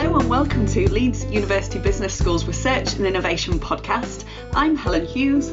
[0.00, 4.24] Hello and welcome to Leeds University Business School's Research and Innovation podcast.
[4.54, 5.50] I'm Helen Hughes.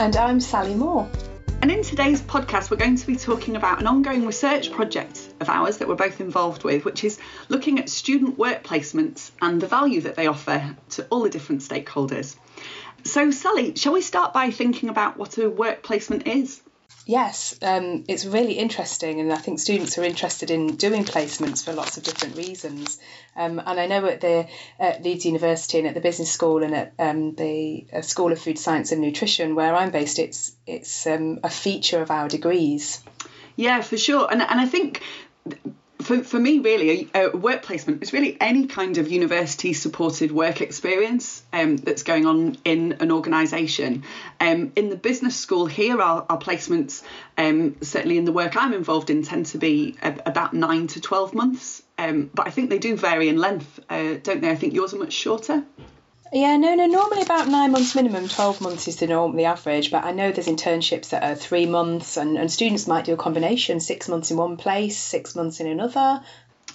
[0.00, 1.08] And I'm Sally Moore.
[1.62, 5.48] And in today's podcast, we're going to be talking about an ongoing research project of
[5.48, 9.68] ours that we're both involved with, which is looking at student work placements and the
[9.68, 12.34] value that they offer to all the different stakeholders.
[13.04, 16.60] So, Sally, shall we start by thinking about what a work placement is?
[17.06, 21.74] Yes, um, it's really interesting, and I think students are interested in doing placements for
[21.74, 22.98] lots of different reasons.
[23.36, 24.46] Um, and I know at the
[24.78, 28.40] at Leeds University and at the Business School and at um, the uh, School of
[28.40, 33.02] Food Science and Nutrition, where I'm based, it's it's um, a feature of our degrees.
[33.54, 35.02] Yeah, for sure, and and I think
[36.04, 40.60] for, for me, really, a, work placement is really any kind of university supported work
[40.60, 44.04] experience um, that's going on in an organisation.
[44.40, 47.02] Um, in the business school here, our, our placements,
[47.38, 51.34] um, certainly in the work I'm involved in, tend to be about nine to 12
[51.34, 51.82] months.
[51.96, 54.50] Um, but I think they do vary in length, uh, don't they?
[54.50, 55.64] I think yours are much shorter.
[56.34, 56.86] Yeah, no, no.
[56.86, 59.92] Normally about nine months minimum, twelve months is the norm, the average.
[59.92, 63.16] But I know there's internships that are three months, and, and students might do a
[63.16, 66.22] combination: six months in one place, six months in another.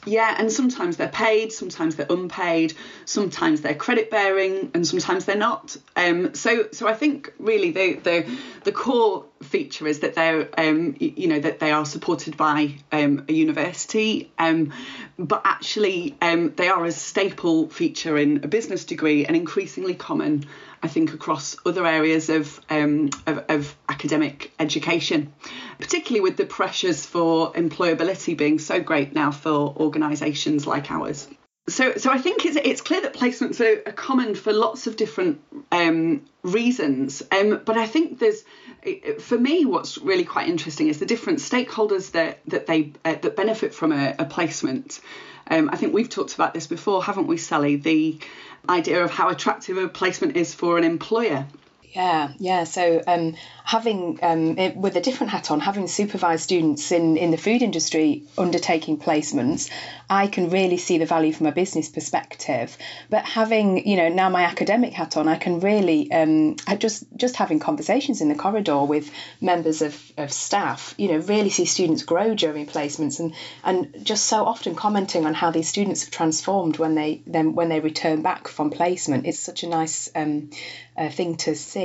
[0.06, 5.36] Yeah, and sometimes they're paid, sometimes they're unpaid, sometimes they're credit bearing, and sometimes they're
[5.36, 5.76] not.
[5.96, 10.96] Um, so, so I think really the the the core feature is that they're um,
[11.00, 14.72] you know that they are supported by um, a university, um,
[15.18, 20.46] but actually um, they are a staple feature in a business degree and increasingly common
[20.82, 25.34] I think, across other areas of, um, of, of, academic education,
[25.80, 31.28] particularly with the pressures for employability being so great now for organisations like ours.
[31.68, 34.96] So, so I think it's, it's clear that placements are, are common for lots of
[34.96, 35.42] different
[35.72, 37.22] um, reasons.
[37.32, 38.44] Um, but I think there's,
[39.20, 43.36] for me, what's really quite interesting is the different stakeholders that that they uh, that
[43.36, 45.00] benefit from a, a placement.
[45.50, 47.76] Um, I think we've talked about this before, haven't we, Sally?
[47.76, 48.20] The
[48.68, 51.46] idea of how attractive a placement is for an employer.
[51.92, 52.66] Yeah, yeah.
[52.66, 57.32] So um, having um, it, with a different hat on, having supervised students in, in
[57.32, 59.72] the food industry undertaking placements,
[60.08, 62.78] I can really see the value from a business perspective.
[63.10, 67.36] But having you know now my academic hat on, I can really um, just just
[67.38, 69.10] having conversations in the corridor with
[69.42, 73.34] members of, of staff, you know, really see students grow during placements and
[73.64, 77.70] and just so often commenting on how these students have transformed when they then when
[77.70, 79.26] they return back from placement.
[79.26, 80.52] It's such a nice um,
[80.96, 81.79] uh, thing to see.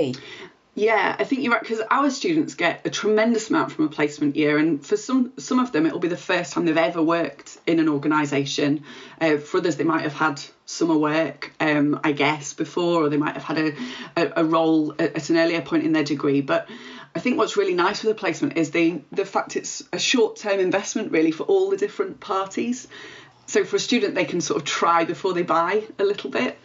[0.77, 4.35] Yeah, I think you're right because our students get a tremendous amount from a placement
[4.35, 7.59] year, and for some some of them, it'll be the first time they've ever worked
[7.65, 8.83] in an organisation.
[9.21, 13.17] Uh, for others, they might have had summer work, um, I guess, before, or they
[13.17, 13.77] might have had a,
[14.17, 16.41] a, a role at, at an earlier point in their degree.
[16.41, 16.69] But
[17.15, 20.37] I think what's really nice with a placement is the the fact it's a short
[20.37, 22.89] term investment really for all the different parties.
[23.47, 26.59] So for a student, they can sort of try before they buy a little bit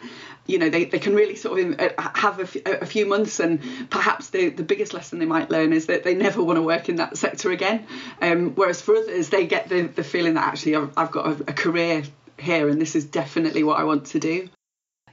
[0.50, 3.40] you know they, they can really sort of uh, have a, f- a few months
[3.40, 6.62] and perhaps the, the biggest lesson they might learn is that they never want to
[6.62, 7.86] work in that sector again.
[8.20, 11.30] Um, whereas for others they get the, the feeling that actually I've, I've got a,
[11.48, 12.02] a career
[12.38, 14.48] here and this is definitely what I want to do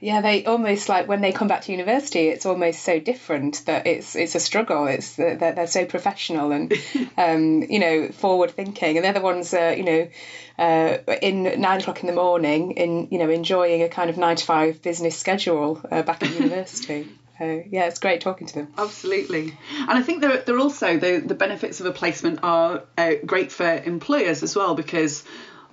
[0.00, 3.86] yeah, they almost like when they come back to university, it's almost so different that
[3.86, 4.86] it's it's a struggle.
[4.86, 6.72] It's that they're, they're, so professional and
[7.16, 10.08] um, you know forward thinking, and they're the ones uh, you know
[10.58, 14.36] uh, in nine o'clock in the morning, in you know enjoying a kind of nine
[14.36, 17.08] to five business schedule uh, back at university.
[17.38, 18.74] So yeah, it's great talking to them.
[18.76, 23.12] Absolutely, and I think they're, they're also the the benefits of a placement are uh,
[23.24, 25.22] great for employers as well because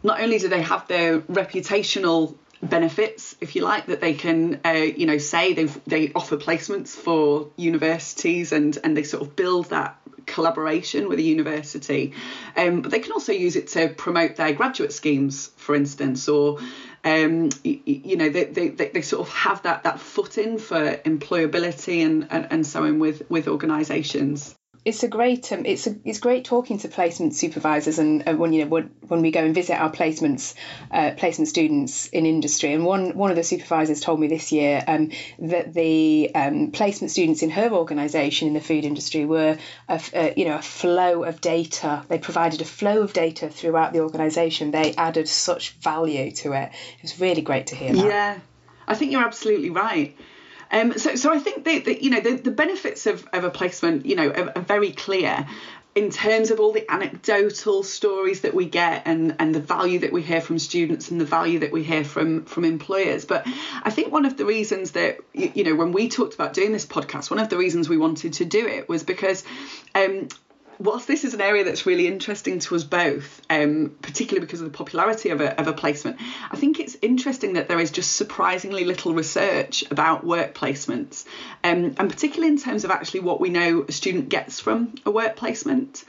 [0.03, 4.71] not only do they have their reputational benefits, if you like, that they can, uh,
[4.71, 9.69] you know, say they they offer placements for universities and and they sort of build
[9.69, 12.13] that collaboration with a university.
[12.55, 16.59] Um, but they can also use it to promote their graduate schemes, for instance, or
[17.03, 22.05] um, you, you, know, they, they, they sort of have that that footing for employability
[22.05, 24.54] and, and, and so on with with organisations
[24.85, 28.53] it's a great um, it's a, it's great talking to placement supervisors and uh, when
[28.53, 30.53] you know when, when we go and visit our placements
[30.91, 32.71] uh, placement students in industry.
[32.71, 37.11] And one one of the supervisors told me this year um, that the um, placement
[37.11, 39.57] students in her organisation in the food industry were
[39.89, 42.03] a, a, you know a flow of data.
[42.07, 46.71] They provided a flow of data throughout the organisation they added such value to it.
[46.97, 48.05] It was really great to hear that.
[48.05, 48.39] Yeah.
[48.87, 50.15] I think you're absolutely right
[50.75, 54.05] um, so, so I think that, you know the, the benefits of, of a placement,
[54.05, 55.47] you know, are, are very clear
[55.95, 60.11] in terms of all the anecdotal stories that we get and, and the value that
[60.11, 63.23] we hear from students and the value that we hear from from employers.
[63.23, 63.47] But
[63.83, 66.85] i think one of the reasons that you know when we talked about doing this
[66.85, 69.45] podcast one of the reasons we wanted to do it was because
[69.95, 70.27] um,
[70.79, 74.71] whilst this is an area that's really interesting to us both, um, particularly because of
[74.71, 76.17] the popularity of a, of a placement,
[76.51, 81.25] I think it's interesting that there is just surprisingly little research about work placements,
[81.63, 85.11] um, and particularly in terms of actually what we know a student gets from a
[85.11, 86.03] work placement.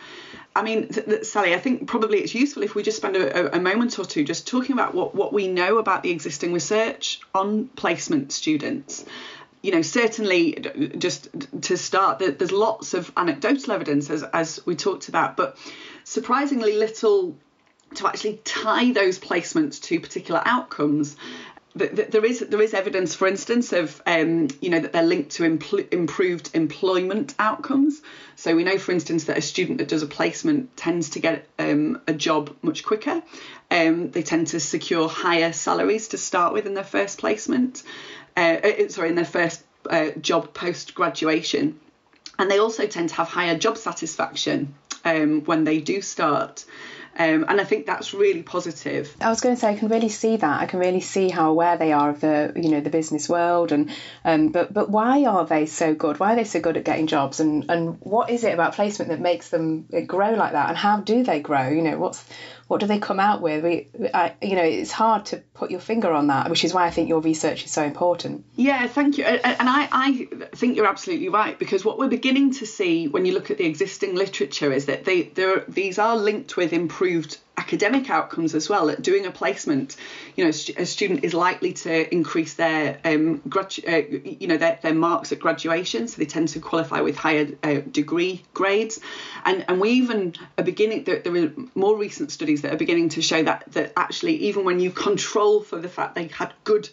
[0.55, 3.55] I mean, th- th- Sally, I think probably it's useful if we just spend a,
[3.55, 7.21] a, moment or two just talking about what, what we know about the existing research
[7.35, 9.05] on placement students
[9.63, 10.53] you know, certainly
[10.99, 11.29] just
[11.63, 15.57] to start, there's lots of anecdotal evidence as, as we talked about, but
[16.05, 17.37] surprisingly little
[17.95, 21.17] to actually tie those placements to particular outcomes.
[21.75, 25.43] There is there is evidence, for instance, of um, you know that they're linked to
[25.43, 28.01] impl- improved employment outcomes.
[28.35, 31.47] So we know, for instance, that a student that does a placement tends to get
[31.59, 33.23] um, a job much quicker.
[33.71, 37.83] Um, they tend to secure higher salaries to start with in their first placement
[38.37, 41.81] uh, uh, sorry, in their first uh, job post graduation.
[42.39, 44.75] And they also tend to have higher job satisfaction
[45.05, 46.65] um, when they do start.
[47.19, 49.15] Um, and I think that's really positive.
[49.23, 50.61] I was going to say I can really see that.
[50.61, 53.73] I can really see how aware they are of the you know the business world
[53.73, 53.91] and
[54.23, 56.21] um, but but why are they so good?
[56.21, 57.41] Why are they so good at getting jobs?
[57.41, 60.69] And and what is it about placement that makes them grow like that?
[60.69, 61.69] And how do they grow?
[61.69, 62.23] You know what's
[62.69, 63.63] what do they come out with?
[63.63, 66.87] We, I, you know, it's hard to put your finger on that, which is why
[66.87, 68.45] I think your research is so important.
[68.57, 69.25] Yeah, thank you.
[69.25, 70.27] And I, I
[70.57, 73.67] think you're absolutely right because what we're beginning to see when you look at the
[73.67, 75.31] existing literature is that they,
[75.69, 78.89] these are linked with improved academic outcomes as well.
[78.91, 79.97] At doing a placement,
[80.37, 84.79] you know, a student is likely to increase their um, gradu- uh, you know their,
[84.83, 89.01] their marks at graduation, so they tend to qualify with higher uh, degree grades.
[89.45, 91.05] And and we even are beginning.
[91.05, 94.65] There, there are more recent studies that are beginning to show that that actually even
[94.65, 96.89] when you control for the fact they had good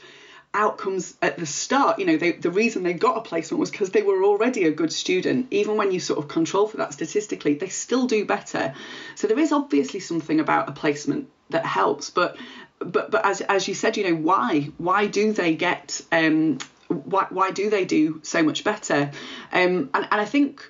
[0.53, 1.99] outcomes at the start.
[1.99, 4.71] You know, they, the reason they got a placement was because they were already a
[4.71, 5.47] good student.
[5.51, 8.73] Even when you sort of control for that statistically, they still do better.
[9.15, 12.09] So there is obviously something about a placement that helps.
[12.09, 12.37] But
[12.79, 17.27] but but as as you said, you know, why why do they get um why
[17.29, 19.11] why do they do so much better?
[19.51, 20.69] Um and, and I think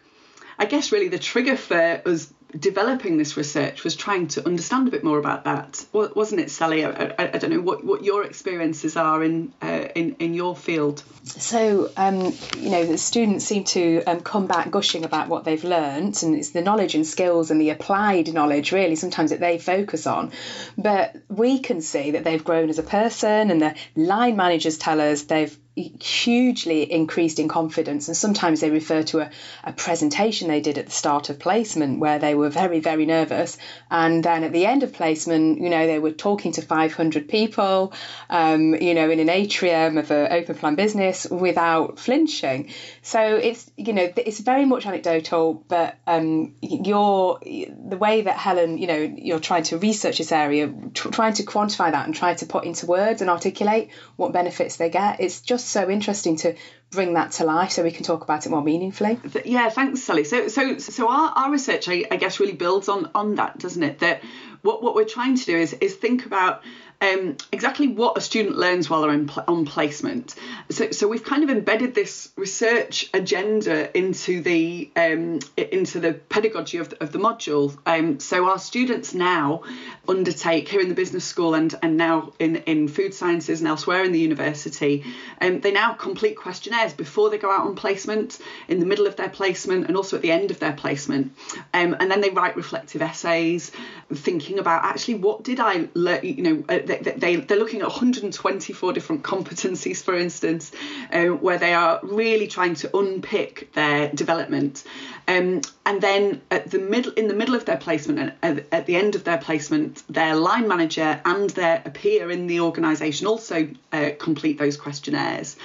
[0.58, 4.92] I guess really the trigger for us developing this research was trying to understand a
[4.92, 6.86] bit more about that, wasn't it, Sally?
[6.86, 10.56] I, I, I don't know what, what your experiences are in uh, in in your
[10.56, 11.04] field.
[11.24, 15.64] So, um, you know, the students seem to um, come back gushing about what they've
[15.64, 19.58] learnt, and it's the knowledge and skills and the applied knowledge really sometimes that they
[19.58, 20.32] focus on.
[20.78, 25.00] But we can see that they've grown as a person, and the line managers tell
[25.02, 28.08] us they've hugely increased in confidence.
[28.08, 29.30] And sometimes they refer to a,
[29.64, 33.58] a presentation they did at the start of placement where they were very very nervous.
[33.90, 37.94] And then at the end of placement you know they were talking to 500 people
[38.30, 42.72] um, you know in an atrium of an open plan business without flinching.
[43.02, 48.78] So it's you know it's very much anecdotal but um, you're the way that Helen
[48.78, 52.36] you know you're trying to research this area tr- trying to quantify that and try
[52.36, 56.36] to put into words and articulate what benefits they get it's just just so interesting
[56.38, 56.56] to
[56.92, 59.20] bring that to life so we can talk about it more meaningfully.
[59.46, 60.24] Yeah, thanks, Sally.
[60.24, 63.82] So, so, so our, our research, I, I guess, really builds on on that, doesn't
[63.82, 64.00] it?
[64.00, 64.22] That
[64.62, 66.64] what what we're trying to do is is think about
[67.04, 70.36] um, exactly what a student learns while they're pl- on placement.
[70.70, 76.78] So, so we've kind of embedded this research agenda into the um, into the pedagogy
[76.78, 77.78] of the, of the module.
[77.86, 79.64] Um, so our students now
[80.08, 84.06] undertake here in the business school and and now in in food sciences and elsewhere
[84.06, 85.04] in the university,
[85.42, 88.40] um, they now complete questionnaires before they go out on placement,
[88.70, 91.34] in the middle of their placement, and also at the end of their placement,
[91.74, 93.72] um, and then they write reflective essays,
[94.14, 96.64] thinking about actually what did I learn, you know.
[96.70, 100.72] Uh, they, they, are looking at 124 different competencies, for instance,
[101.12, 104.84] um, where they are really trying to unpick their development.
[105.28, 108.86] Um, and then at the middle, in the middle of their placement and at, at
[108.86, 113.70] the end of their placement, their line manager and their peer in the organisation also
[113.92, 115.56] uh, complete those questionnaires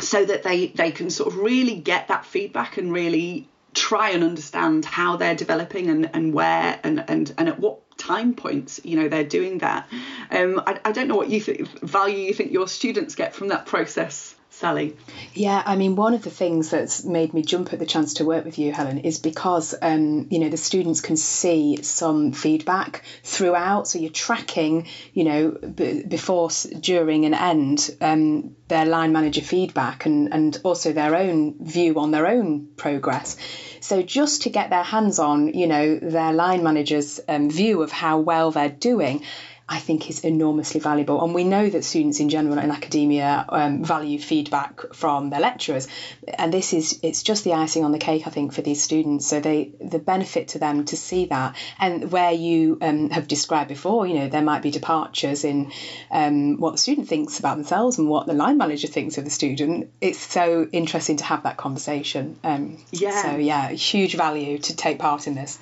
[0.00, 4.24] so that they they can sort of really get that feedback and really try and
[4.24, 8.96] understand how they're developing and, and where and, and, and at what time points you
[8.96, 9.86] know they're doing that
[10.30, 13.66] um, I, I don't know what you value you think your students get from that
[13.66, 14.96] process Sally?
[15.34, 18.24] Yeah, I mean, one of the things that's made me jump at the chance to
[18.24, 23.02] work with you, Helen, is because um, you know the students can see some feedback
[23.24, 23.88] throughout.
[23.88, 27.90] So you're tracking, you know, b- before, during, and end.
[28.00, 33.36] Um, their line manager feedback and, and also their own view on their own progress.
[33.80, 37.92] So just to get their hands on, you know, their line manager's um, view of
[37.92, 39.22] how well they're doing
[39.66, 41.24] I think is enormously valuable.
[41.24, 45.88] And we know that students in general in academia um, value feedback from their lecturers,
[46.36, 49.26] and this is it's just the icing on the cake, I think, for these students.
[49.26, 53.68] So they the benefit to them to see that, and where you um, have described
[53.68, 55.72] before, you know, there might be departures in
[56.10, 59.30] um, what the student thinks about themselves and what the line manager thinks of the
[59.30, 59.90] student.
[60.00, 62.38] It's so interesting to have that conversation.
[62.44, 63.22] Um, yeah.
[63.22, 65.58] So yeah, huge value to take part in this.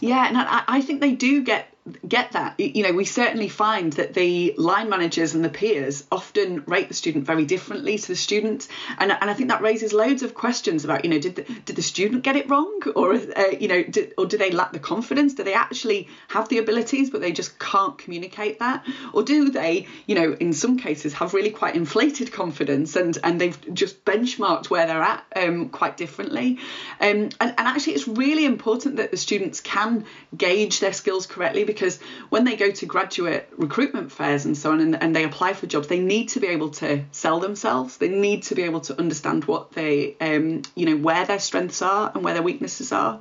[0.00, 1.68] Yeah, and I, I think they do get
[2.06, 2.58] get that.
[2.60, 6.94] You know, we certainly find that the line managers and the peers often rate the
[6.94, 8.68] student very differently to the student,
[8.98, 11.76] and, and I think that raises loads of questions about, you know, did the, did
[11.76, 14.78] the student get it wrong, or uh, you know, did, or do they lack the
[14.78, 15.34] confidence?
[15.34, 19.86] Do they actually have the abilities but they just can't communicate that, or do they,
[20.06, 24.68] you know, in some cases have really quite inflated confidence and and they've just benchmarked
[24.68, 26.58] where they're at um, quite differently,
[27.00, 30.04] um, and and actually it's really important that the students can
[30.36, 32.00] gauge their skills correctly because
[32.30, 35.66] when they go to graduate recruitment fairs and so on and, and they apply for
[35.66, 37.96] jobs, they need to be able to sell themselves.
[37.98, 41.80] They need to be able to understand what they, um, you know, where their strengths
[41.80, 43.20] are and where their weaknesses are.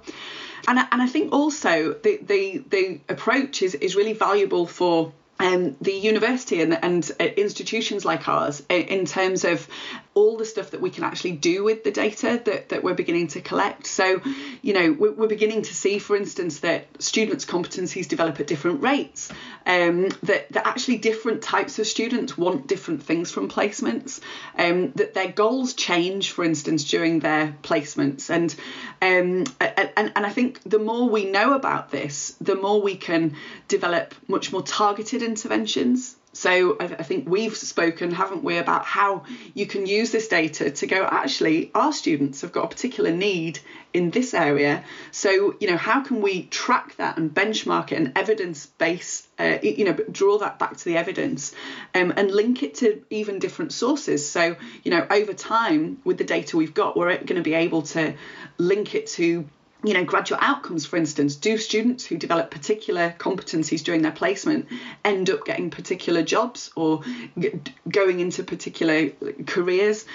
[0.67, 5.13] And I, and I think also the, the, the approach is, is really valuable for
[5.39, 9.67] um, the university and, and uh, institutions like ours in terms of
[10.13, 13.27] all the stuff that we can actually do with the data that, that we're beginning
[13.27, 13.88] to collect.
[13.88, 14.22] So,
[14.62, 18.81] you know, we're, we're beginning to see, for instance, that students' competencies develop at different
[18.84, 19.31] rates,
[19.65, 24.19] um, that, that actually different types of students want different things from placements,
[24.58, 28.29] um, that their goals change, for instance, during their placements.
[28.29, 28.53] And,
[29.01, 29.46] um,
[29.95, 33.36] and, and I think the more we know about this, the more we can
[33.67, 36.15] develop much more targeted interventions.
[36.31, 39.24] So I, I, think we've spoken, haven't we, about how
[39.55, 43.59] you can use this data to go, actually, our students have got a particular need
[43.93, 44.83] in this area.
[45.12, 49.57] So, you know, how can we track that and benchmark it and evidence base, uh,
[49.63, 51.53] you know, draw that back to the evidence
[51.95, 54.29] um, and link it to even different sources.
[54.29, 57.81] So, you know, over time with the data we've got, we're going to be able
[57.81, 58.13] to
[58.59, 59.50] link it to
[59.83, 64.67] you know, graduate outcomes, for instance, do students who develop particular competencies during their placement
[65.05, 67.01] end up getting particular jobs or
[67.88, 69.09] going into particular
[69.48, 70.05] careers?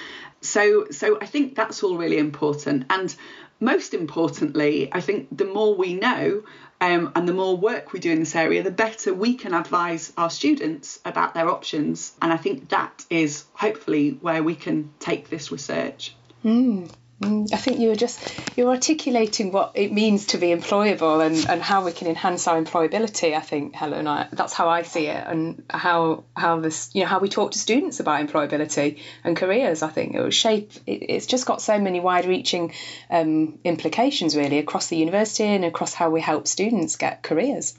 [0.43, 2.85] So, so I think that's all really important.
[2.91, 3.15] And
[3.59, 6.43] most importantly, I think the more we know
[6.83, 10.13] um, and the more work we do in this area, the better we can advise
[10.19, 12.13] our students about their options.
[12.21, 16.15] And I think that is hopefully where we can take this research.
[16.45, 16.91] Mm.
[17.21, 18.19] Mm, I think you were just
[18.57, 22.61] you're articulating what it means to be employable and, and how we can enhance our
[22.61, 23.37] employability.
[23.37, 27.09] I think Helen, I, that's how I see it, and how how this you know
[27.09, 29.83] how we talk to students about employability and careers.
[29.83, 30.73] I think it will shape.
[30.87, 32.73] It, it's just got so many wide-reaching
[33.11, 37.79] um, implications really across the university and across how we help students get careers.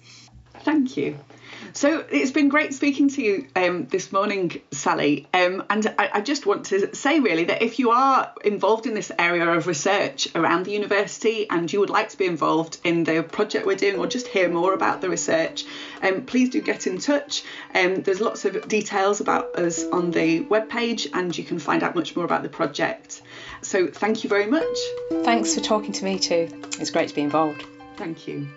[0.62, 1.20] Thank you.
[1.74, 5.27] So it's been great speaking to you um, this morning, Sally.
[5.34, 8.93] Um, and I, I, just want to say really that if you are involved in
[8.93, 13.03] this area of research around the university and you would like to be involved in
[13.03, 15.65] the project we're doing or just hear more about the research,
[16.01, 17.43] um, please do get in touch.
[17.74, 21.95] Um, there's lots of details about us on the webpage and you can find out
[21.95, 23.22] much more about the project.
[23.62, 24.77] So thank you very much.
[25.24, 26.50] Thanks for talking to me too.
[26.79, 27.63] It's great to be involved.
[27.98, 28.48] Thank you.